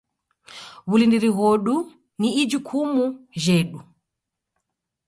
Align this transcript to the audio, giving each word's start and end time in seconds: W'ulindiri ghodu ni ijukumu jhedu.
W'ulindiri 0.87 1.29
ghodu 1.37 1.75
ni 2.19 2.29
ijukumu 2.43 3.05
jhedu. 3.43 3.79